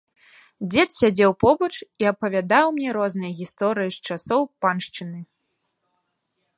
[0.75, 1.69] Дзед сядзеў побач
[2.03, 5.19] і апавядаў мне розныя гісторыі з часоў паншчыны.